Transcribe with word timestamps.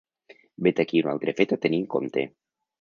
Vet 0.67 0.81
aquí 0.85 1.03
un 1.05 1.11
altre 1.13 1.35
fet 1.43 1.55
a 1.57 1.61
tenir 1.69 1.83
en 1.85 1.87
compte. 1.97 2.29